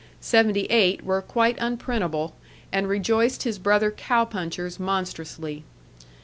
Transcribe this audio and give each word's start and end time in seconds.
Seventy 0.19 0.65
eight 0.71 1.03
were 1.05 1.21
quite 1.21 1.59
unprintable, 1.59 2.33
and 2.71 2.89
rejoiced 2.89 3.43
his 3.43 3.59
brother 3.59 3.91
cow 3.91 4.25
punchers 4.25 4.79
monstrously. 4.79 5.63